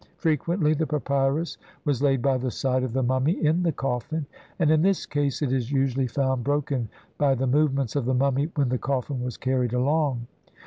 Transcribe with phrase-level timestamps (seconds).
[0.17, 4.25] Frequently the papyrus was laid by the side of the mummy in the coffin,
[4.57, 6.89] and in this case it is usually found broken
[7.19, 10.25] by the movements of the mummy when the coffin was carried along.